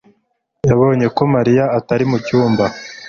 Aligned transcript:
yabonye 0.67 1.07
ko 1.15 1.21
Mariya 1.33 1.65
atari 1.77 2.03
mucyumba. 2.11 2.65